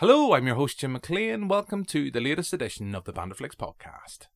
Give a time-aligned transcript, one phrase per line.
[0.00, 1.48] Hello, I'm your host Jim McLean.
[1.48, 4.28] Welcome to the latest edition of the Banderflix podcast.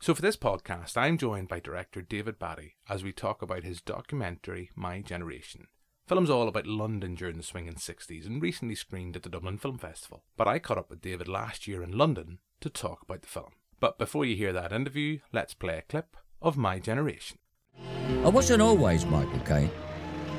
[0.00, 3.80] So, for this podcast, I'm joined by director David Batty as we talk about his
[3.80, 5.66] documentary, My Generation.
[6.06, 9.76] Film's all about London during the swinging 60s and recently screened at the Dublin Film
[9.76, 10.22] Festival.
[10.36, 13.50] But I caught up with David last year in London to talk about the film.
[13.80, 17.38] But before you hear that interview, let's play a clip of My Generation.
[17.76, 19.70] Oh, I wasn't always Michael Caine.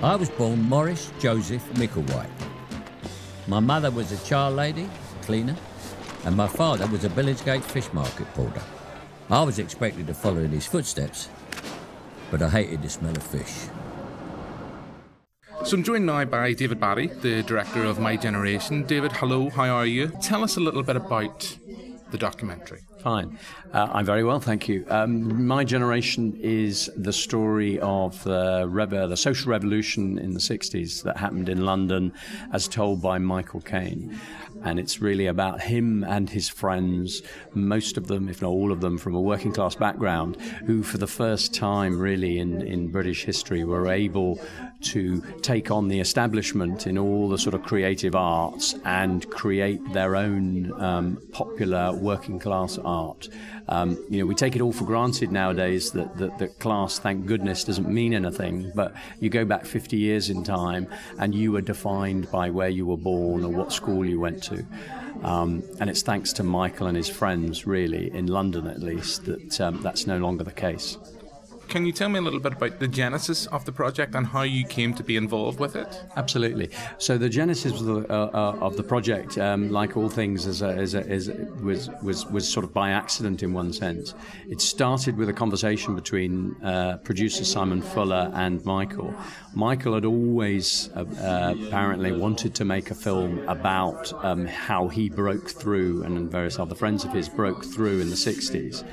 [0.01, 2.29] I was born Maurice Joseph Micklewhite.
[3.45, 4.89] My mother was a child lady,
[5.23, 5.57] cleaner,
[6.23, 8.63] and my father was a Billingsgate fish market porter.
[9.29, 11.27] I was expected to follow in his footsteps,
[12.31, 13.67] but I hated the smell of fish.
[15.63, 18.83] So I'm joined now by David Batty, the director of My Generation.
[18.83, 20.07] David, hello, how are you?
[20.21, 21.57] Tell us a little bit about
[22.11, 22.86] the documentary.
[22.99, 23.37] Fine.
[23.71, 24.85] Uh, I'm very well, thank you.
[24.89, 31.03] Um, my generation is the story of the, rev- the social revolution in the 60s
[31.03, 32.11] that happened in London
[32.51, 34.19] as told by Michael Caine.
[34.63, 37.21] And it's really about him and his friends,
[37.53, 40.97] most of them, if not all of them, from a working class background, who for
[40.97, 44.39] the first time really in, in British history were able
[44.79, 50.15] to take on the establishment in all the sort of creative arts and create their
[50.15, 53.27] own um, popular working class art.
[53.67, 57.25] Um, you know, we take it all for granted nowadays that, that, that class, thank
[57.25, 58.71] goodness, doesn't mean anything.
[58.73, 60.87] But you go back 50 years in time
[61.19, 64.65] and you were defined by where you were born or what school you went to.
[65.23, 69.59] Um, and it's thanks to Michael and his friends, really, in London at least, that
[69.59, 70.97] um, that's no longer the case.
[71.67, 74.43] Can you tell me a little bit about the genesis of the project and how
[74.43, 76.05] you came to be involved with it?
[76.15, 76.69] Absolutely.
[76.97, 80.61] So the genesis of the, uh, uh, of the project, um, like all things, is,
[80.61, 81.29] a, is, a, is
[81.61, 84.13] was was was sort of by accident in one sense.
[84.47, 89.13] It started with a conversation between uh, producer Simon Fuller and Michael.
[89.53, 95.49] Michael had always uh apparently wanted to make a film about um, how he broke
[95.49, 98.85] through, and various other friends of his broke through in the '60s.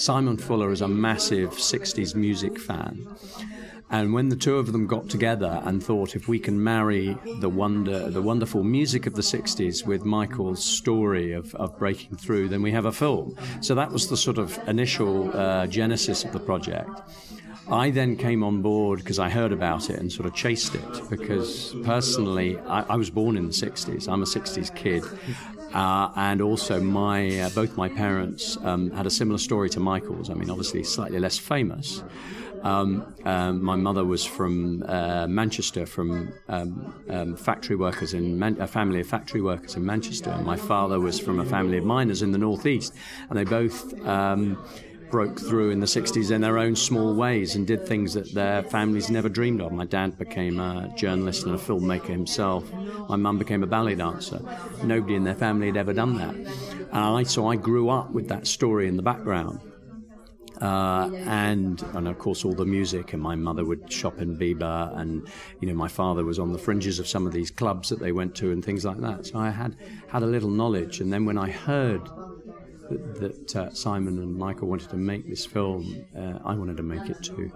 [0.00, 3.06] Simon Fuller is a massive 60s music fan.
[3.90, 7.50] And when the two of them got together and thought, if we can marry the
[7.50, 12.62] wonder, the wonderful music of the '60s with Michael's story of, of breaking through, then
[12.62, 13.36] we have a film.
[13.60, 16.88] So that was the sort of initial uh, genesis of the project.
[17.70, 21.10] I then came on board because I heard about it and sort of chased it
[21.10, 24.08] because personally, I, I was born in the '60s.
[24.08, 25.04] I'm a '60s kid,
[25.72, 30.30] uh, and also, my uh, both my parents um, had a similar story to Michael's.
[30.30, 32.02] I mean, obviously slightly less famous.
[32.62, 38.60] Um, um, my mother was from uh, Manchester, from um, um, factory workers in Man-
[38.60, 40.30] a family of factory workers in Manchester.
[40.30, 42.94] And my father was from a family of miners in the northeast,
[43.28, 44.62] and they both um,
[45.10, 48.62] broke through in the 60s in their own small ways and did things that their
[48.62, 49.72] families never dreamed of.
[49.72, 52.72] My dad became a journalist and a filmmaker himself.
[53.08, 54.40] My mum became a ballet dancer.
[54.84, 56.34] Nobody in their family had ever done that.
[56.34, 59.60] And I, so I grew up with that story in the background.
[60.60, 64.94] Uh, and and of course all the music and my mother would shop in Biba
[64.98, 65.26] and
[65.58, 68.12] you know my father was on the fringes of some of these clubs that they
[68.12, 69.74] went to and things like that so I had
[70.08, 72.02] had a little knowledge and then when I heard
[72.90, 76.82] that, that uh, Simon and Michael wanted to make this film, uh, I wanted to
[76.82, 77.50] make it too.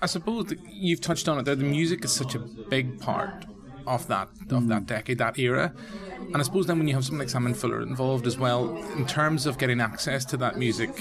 [0.00, 1.54] I suppose you've touched on it there.
[1.54, 3.46] The music is such a big part
[3.86, 5.72] of that of that decade, that era.
[6.18, 9.06] And I suppose then when you have someone like Simon Fuller involved as well, in
[9.06, 11.00] terms of getting access to that music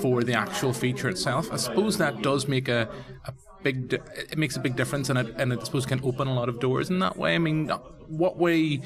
[0.00, 2.88] for the actual feature itself, I suppose that does make a,
[3.26, 6.28] a big di- it makes a big difference, and it and I suppose can open
[6.28, 7.34] a lot of doors in that way.
[7.34, 7.70] I mean,
[8.10, 8.80] what way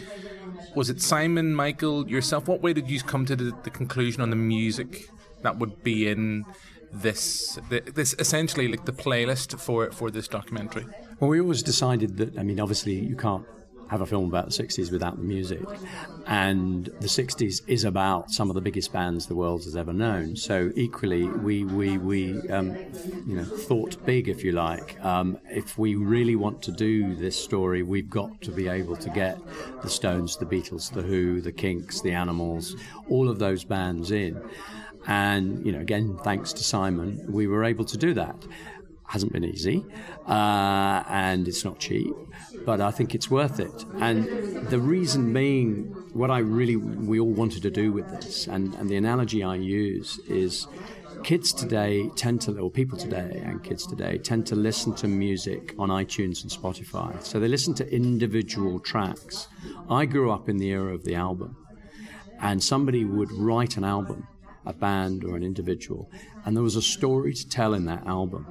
[0.75, 2.47] was it Simon, Michael, yourself?
[2.47, 5.09] What way did you come to the, the conclusion on the music
[5.43, 6.45] that would be in
[6.93, 10.87] this this essentially like the playlist for for this documentary?
[11.19, 13.47] Well, we always decided that I mean, obviously, you can't
[13.89, 15.63] have a film about the 60s without the music.
[16.27, 20.37] And the 60s is about some of the biggest bands the world has ever known.
[20.37, 22.77] So equally, we, we, we um,
[23.27, 25.03] you know, thought big, if you like.
[25.05, 29.11] Um, if we really want to do this story, we've got to be able to
[29.11, 29.39] get
[29.83, 32.77] the Stones, the Beatles, the Who, the Kinks, the Animals,
[33.09, 34.41] all of those bands in.
[35.07, 38.37] And, you know, again, thanks to Simon, we were able to do that.
[39.15, 39.87] Hasn't been easy,
[40.27, 42.13] uh, and it's not cheap,
[42.67, 43.85] but I think it's worth it.
[44.01, 44.25] And
[44.71, 45.85] the reason being,
[46.15, 49.55] what I really we all wanted to do with this, and, and the analogy I
[49.55, 50.67] use is
[51.23, 55.77] kids today tend to, or people today and kids today tend to listen to music
[55.79, 57.23] on iTunes and Spotify.
[57.23, 59.47] So they listen to individual tracks.
[59.89, 61.57] I grew up in the era of the album,
[62.41, 64.27] and somebody would write an album,
[64.67, 66.11] a band or an individual,
[66.45, 68.49] and there was a story to tell in that album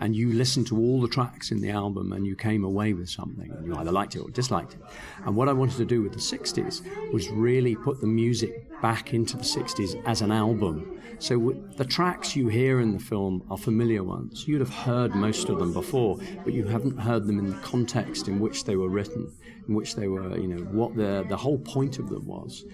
[0.00, 3.08] and you listened to all the tracks in the album and you came away with
[3.08, 4.80] something and you either liked it or disliked it.
[5.24, 9.12] And what I wanted to do with the 60s was really put the music back
[9.12, 11.00] into the 60s as an album.
[11.18, 14.48] So the tracks you hear in the film are familiar ones.
[14.48, 18.26] You'd have heard most of them before, but you haven't heard them in the context
[18.26, 19.30] in which they were written,
[19.68, 22.64] in which they were, you know, what the, the whole point of them was.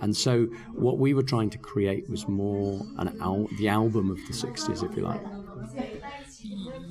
[0.00, 4.16] And so what we were trying to create was more an al- the album of
[4.26, 5.22] the 60s, if you like.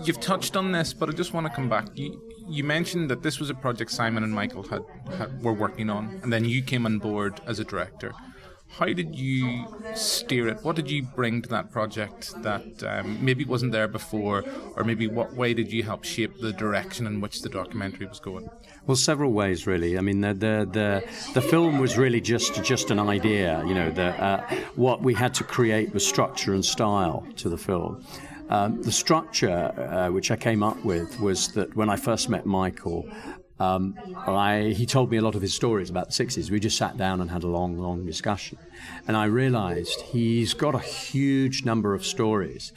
[0.04, 1.88] You've touched on this, but I just want to come back.
[1.96, 4.84] You, you mentioned that this was a project Simon and Michael had,
[5.18, 8.13] had were working on, and then you came on board as a director.
[8.78, 10.62] How did you steer it?
[10.63, 14.44] What did you bring to that project that um, maybe wasn't there before,
[14.75, 18.19] or maybe what way did you help shape the direction in which the documentary was
[18.19, 18.50] going?
[18.86, 19.98] Well, several ways, really.
[19.98, 21.04] I mean, the the the,
[21.36, 23.63] the film was really just just an idea.
[23.66, 27.58] You know, the, uh, what we had to create was structure and style to the
[27.58, 28.04] film.
[28.50, 32.46] Um, the structure uh, which I came up with was that when I first met
[32.46, 33.10] Michael,
[33.60, 36.52] um, I, he told me a lot of his stories about the 60s.
[36.52, 38.58] We just sat down and had a long, long discussion.
[39.08, 42.74] And I realized he's got a huge number of stories,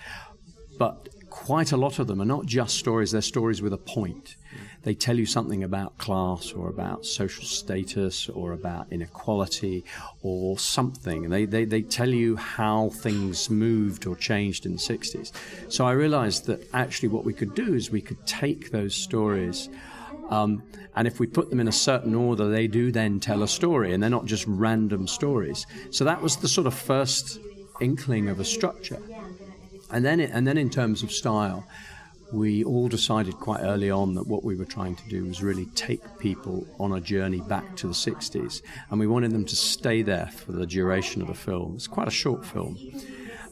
[0.78, 1.08] but
[1.46, 4.36] quite a lot of them are not just stories, they're stories with a point
[4.82, 9.84] they tell you something about class or about social status or about inequality
[10.22, 11.28] or something.
[11.28, 15.32] They, they, they tell you how things moved or changed in the 60s.
[15.68, 19.68] So I realized that actually what we could do is we could take those stories.
[20.30, 20.62] Um,
[20.94, 23.92] and if we put them in a certain order, they do then tell a story,
[23.92, 25.66] and they're not just random stories.
[25.90, 27.38] So that was the sort of first
[27.80, 29.00] inkling of a structure.
[29.90, 31.66] And then, and then in terms of style,
[32.32, 35.66] we all decided quite early on that what we were trying to do was really
[35.74, 40.02] take people on a journey back to the 60s, and we wanted them to stay
[40.02, 41.74] there for the duration of the film.
[41.76, 42.78] It's quite a short film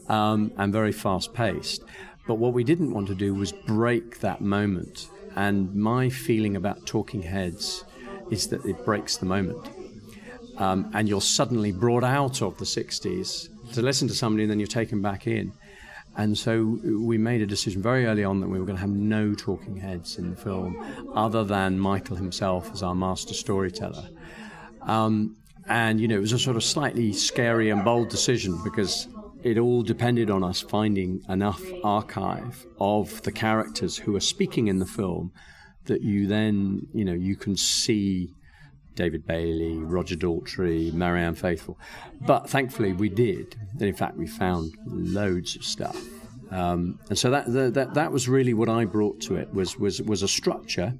[0.09, 1.83] um, and very fast paced.
[2.27, 5.09] But what we didn't want to do was break that moment.
[5.35, 7.83] And my feeling about Talking Heads
[8.29, 9.69] is that it breaks the moment.
[10.57, 14.59] Um, and you're suddenly brought out of the 60s to listen to somebody, and then
[14.59, 15.53] you're taken back in.
[16.17, 18.89] And so we made a decision very early on that we were going to have
[18.89, 20.75] no talking heads in the film,
[21.13, 24.09] other than Michael himself as our master storyteller.
[24.81, 25.37] Um,
[25.69, 29.07] and, you know, it was a sort of slightly scary and bold decision because
[29.43, 34.79] it all depended on us finding enough archive of the characters who are speaking in
[34.79, 35.31] the film
[35.85, 38.33] that you then, you know, you can see
[38.97, 41.79] David Bailey, Roger Daltrey, Marianne Faithfull.
[42.19, 43.55] But thankfully, we did.
[43.79, 45.97] In fact, we found loads of stuff.
[46.51, 50.01] Um, and so that, that that was really what I brought to it was was
[50.01, 50.93] was a structure,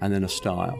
[0.00, 0.78] and then a style.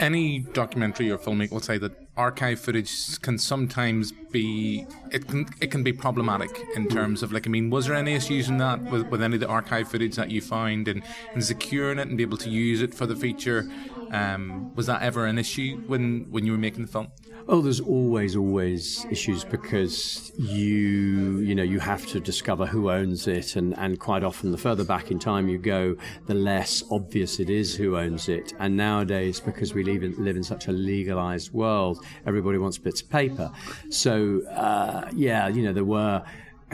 [0.00, 5.70] Any documentary or filmmaker will say that archive footage can sometimes be it can it
[5.70, 8.80] can be problematic in terms of like I mean was there any issues in that
[8.82, 11.02] with, with any of the archive footage that you find and,
[11.32, 13.68] and securing it and be able to use it for the feature
[14.14, 17.08] um, was that ever an issue when when you were making the film?
[17.46, 23.26] Oh, there's always, always issues because you, you know, you have to discover who owns
[23.26, 25.94] it, and, and quite often, the further back in time you go,
[26.26, 28.54] the less obvious it is who owns it.
[28.58, 33.02] And nowadays, because we live in, live in such a legalized world, everybody wants bits
[33.02, 33.52] of paper.
[33.90, 36.24] So, uh, yeah, you know, there were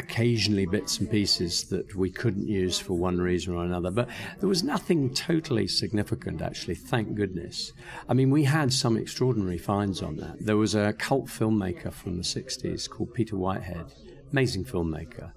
[0.01, 3.91] occasionally bits and pieces that we couldn't use for one reason or another.
[3.91, 7.73] But there was nothing totally significant, actually, thank goodness.
[8.09, 10.45] I mean, we had some extraordinary finds on that.
[10.45, 13.87] There was a cult filmmaker from the 60s called Peter Whitehead,
[14.33, 15.33] amazing filmmaker.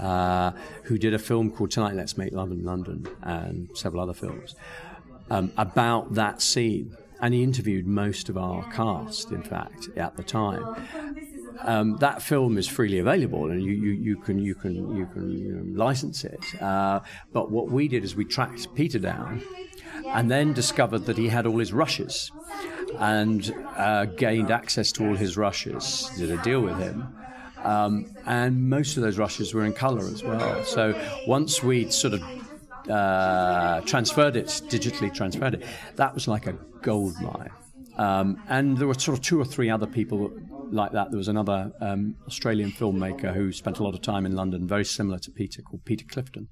[0.00, 0.52] Uh,
[0.84, 4.54] who did a film called Tonight Let's Make Love in London and several other films
[5.30, 6.96] um, about that scene.
[7.20, 10.64] And he interviewed most of our cast, in fact, at the time
[11.60, 15.30] um, that film is freely available, and you, you, you can you can you can
[15.30, 16.62] you know, license it.
[16.62, 17.00] Uh,
[17.32, 19.42] but what we did is we tracked Peter down,
[20.06, 22.30] and then discovered that he had all his rushes,
[22.98, 26.10] and uh, gained access to all his rushes.
[26.16, 27.16] Did a deal with him.
[27.62, 30.64] Um, and most of those rushes were in color as well.
[30.64, 32.22] So once we'd sort of
[32.90, 37.50] uh, transferred it, digitally transferred it, that was like a gold mine.
[37.96, 40.32] Um, and there were sort of two or three other people
[40.72, 41.10] like that.
[41.10, 44.84] There was another um, Australian filmmaker who spent a lot of time in London, very
[44.84, 46.48] similar to Peter, called Peter Clifton.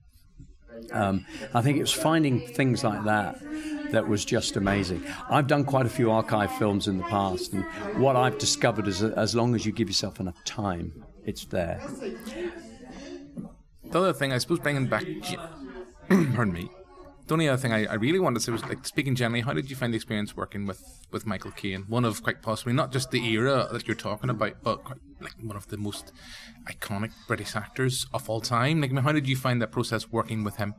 [0.92, 3.38] Um, I think it was finding things like that
[3.90, 5.04] that was just amazing.
[5.28, 7.64] I've done quite a few archive films in the past, and
[8.00, 11.82] what I've discovered is that as long as you give yourself enough time, it's there.
[13.84, 15.04] The other thing, I suppose, bringing back,
[16.08, 16.70] pardon me,
[17.30, 19.52] the only other thing I, I, really wanted to say was like speaking generally, how
[19.52, 21.84] did you find the experience working with, with Michael Caine?
[21.86, 25.34] One of quite possibly not just the era that you're talking about, but quite, like
[25.40, 26.12] one of the most
[26.64, 28.80] iconic British actors of all time.
[28.80, 30.74] Like, how did you find that process working with him?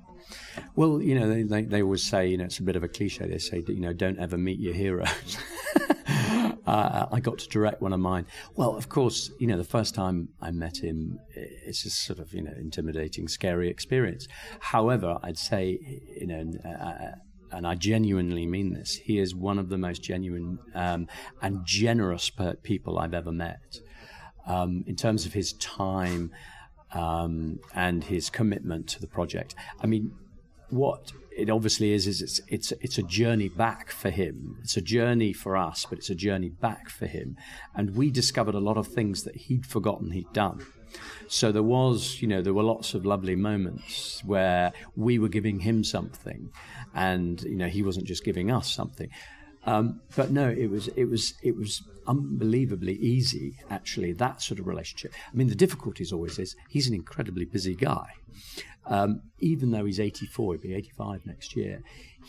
[0.75, 2.89] Well, you know, they, they, they always say, you know, it's a bit of a
[2.89, 3.27] cliche.
[3.27, 5.38] They say, that, you know, don't ever meet your heroes.
[6.72, 8.25] uh, I got to direct one of mine.
[8.56, 12.34] Well, of course, you know, the first time I met him, it's a sort of,
[12.34, 14.28] you know, intimidating, scary experience.
[14.62, 15.80] However, I'd say,
[16.18, 17.18] you know, uh,
[17.51, 21.08] and I genuinely mean this, he is one of the most genuine um,
[21.42, 22.32] and generous
[22.63, 23.82] people I've ever met.
[24.48, 26.32] Um, in terms of his time
[26.94, 29.56] um, and his commitment to the project.
[29.82, 30.13] I mean,
[30.72, 34.58] what it obviously is is it's it's it's a journey back for him.
[34.62, 37.38] It's a journey for us, but it's a journey back for him.
[37.75, 40.66] And we discovered a lot of things that he'd forgotten he'd done.
[41.28, 45.62] So there was, you know, there were lots of lovely moments where we were giving
[45.62, 46.50] him something,
[46.94, 49.10] and you know, he wasn't just giving us something.
[49.65, 54.68] Um, but no, it was it was it was unbelievably easy actually that sort of
[54.68, 55.13] relationship.
[55.32, 58.08] I mean, the difficulty always is he's an incredibly busy guy.
[58.88, 61.84] Um, even though he's 84, he'll be 85 next year.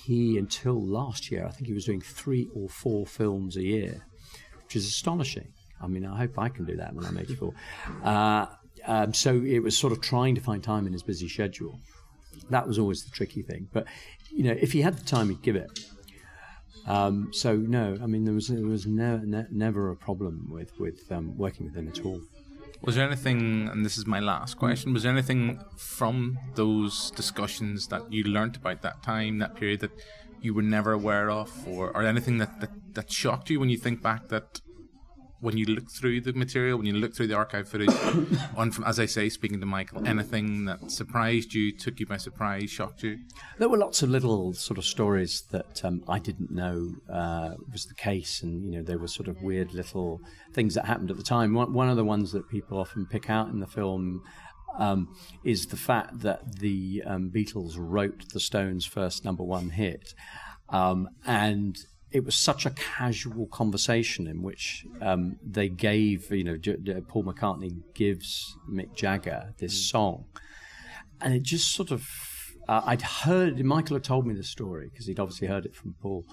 [0.04, 4.06] He until last year, I think he was doing three or four films a year,
[4.64, 5.48] which is astonishing.
[5.80, 7.52] I mean, I hope I can do that when I'm 84.
[8.04, 8.46] Uh,
[8.84, 11.78] um, so it was sort of trying to find time in his busy schedule.
[12.50, 13.68] That was always the tricky thing.
[13.72, 13.86] But
[14.30, 15.70] you know, if he had the time, he'd give it.
[16.86, 20.78] Um, so no, I mean there was there was ne- ne- never a problem with
[20.78, 22.20] with um, working with him at all.
[22.84, 27.86] Was there anything, and this is my last question, was there anything from those discussions
[27.88, 29.92] that you learnt about that time, that period, that
[30.40, 33.76] you were never aware of, or, or anything that, that, that shocked you when you
[33.78, 34.60] think back that
[35.42, 37.90] when you look through the material, when you look through the archive footage,
[38.56, 42.16] on from as I say, speaking to Michael, anything that surprised you, took you by
[42.16, 43.18] surprise, shocked you?
[43.58, 47.86] There were lots of little sort of stories that um, I didn't know uh, was
[47.86, 50.20] the case, and you know there were sort of weird little
[50.52, 51.54] things that happened at the time.
[51.54, 54.22] One, one of the ones that people often pick out in the film.
[54.78, 60.14] Um, is the fact that the um, Beatles wrote the Stones' first number one hit,
[60.70, 61.76] um, and
[62.12, 66.58] it was such a casual conversation in which um, they gave, you know,
[67.08, 69.90] Paul McCartney gives Mick Jagger this mm.
[69.90, 70.24] song,
[71.20, 72.08] and it just sort of.
[72.68, 75.96] Uh, I'd heard Michael had told me the story because he'd obviously heard it from
[76.00, 76.24] Paul,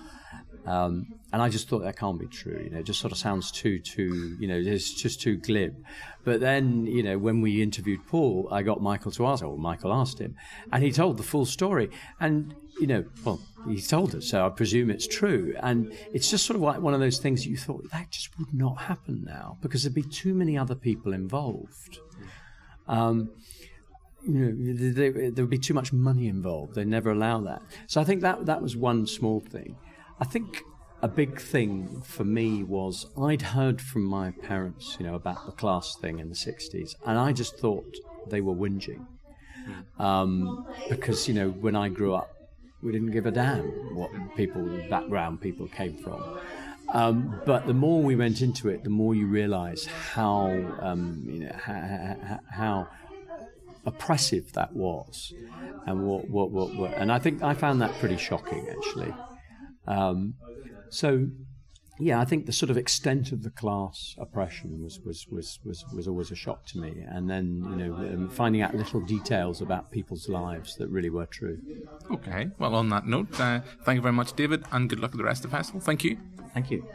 [0.66, 2.60] um, and I just thought that can't be true.
[2.64, 5.76] You know, it just sort of sounds too, too, you know, it's just too glib.
[6.24, 9.94] But then, you know, when we interviewed Paul, I got Michael to ask, or Michael
[9.94, 10.36] asked him,
[10.72, 11.90] and he told the full story.
[12.20, 15.56] And, you know, well, he told us, so I presume it's true.
[15.62, 18.54] And it's just sort of like one of those things you thought that just would
[18.54, 22.00] not happen now because there'd be too many other people involved.
[22.88, 23.32] Um,
[24.28, 26.76] you know, there would be too much money involved.
[26.76, 27.62] They never allow that.
[27.88, 29.78] So I think that that was one small thing.
[30.20, 30.64] I think
[31.02, 35.54] a big thing for me was I'd heard from my parents, you know, about the
[35.54, 37.96] class thing in the 60s, and I just thought
[38.28, 39.06] they were whinging.
[40.00, 42.34] Um, because, you know, when I grew up,
[42.82, 46.40] we didn't give a damn what people, background people came from.
[46.92, 50.50] Um, but the more we went into it, the more you realize how,
[50.82, 52.88] um, you know, how, how,
[53.86, 55.34] oppressive that was.
[55.86, 59.14] And what, what, what, what, and I think I found that pretty shocking, actually.
[59.90, 60.36] Um,
[60.90, 61.28] so,
[62.00, 65.84] yeah, I think the sort of extent of the class oppression was, was, was, was,
[65.94, 67.04] was always a shock to me.
[67.06, 71.26] And then, you know, um, finding out little details about people's lives that really were
[71.26, 71.60] true.
[72.10, 72.50] Okay.
[72.58, 75.26] Well, on that note, uh, thank you very much, David, and good luck with the
[75.26, 75.82] rest of the festival.
[75.82, 76.18] Thank you.
[76.54, 76.88] Thank you.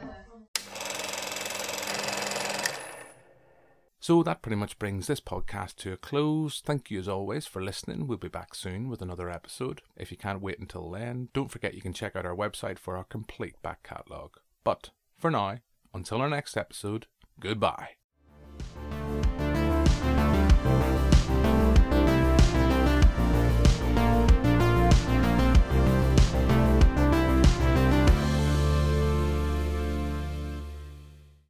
[4.04, 6.61] So that pretty much brings this podcast to a close.
[6.61, 8.06] Thank you as always for listening.
[8.06, 9.80] We'll be back soon with another episode.
[9.96, 12.99] If you can't wait until then, don't forget you can check out our website for
[12.99, 14.37] our complete back catalogue.
[14.62, 15.61] But for now,
[15.94, 17.06] until our next episode,
[17.40, 17.92] goodbye.